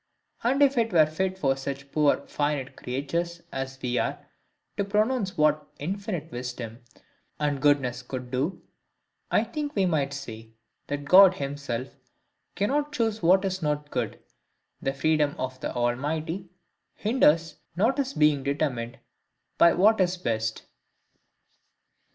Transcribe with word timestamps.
And 0.43 0.63
if 0.63 0.79
it 0.79 0.91
were 0.91 1.05
fit 1.05 1.37
for 1.37 1.55
such 1.55 1.91
poor 1.91 2.25
finite 2.25 2.75
creatures 2.75 3.43
as 3.51 3.79
we 3.79 3.99
are 3.99 4.17
to 4.75 4.83
pronounce 4.83 5.37
what 5.37 5.67
infinite 5.77 6.31
wisdom 6.31 6.83
and 7.39 7.61
goodness 7.61 8.01
could 8.01 8.31
do, 8.31 8.63
I 9.29 9.43
think 9.43 9.75
we 9.75 9.85
might 9.85 10.11
say, 10.11 10.53
that 10.87 11.05
God 11.05 11.35
himself 11.35 11.89
CANNOT 12.55 12.91
choose 12.91 13.21
what 13.21 13.45
is 13.45 13.61
not 13.61 13.91
good; 13.91 14.17
the 14.81 14.91
freedom 14.91 15.35
of 15.37 15.59
the 15.59 15.71
Almighty 15.71 16.49
hinders 16.95 17.57
not 17.75 17.99
his 17.99 18.15
being 18.15 18.41
determined 18.41 18.97
by 19.59 19.73
what 19.73 20.01
is 20.01 20.17
best. 20.17 20.63